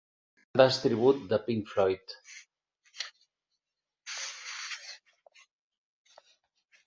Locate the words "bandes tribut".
0.59-1.19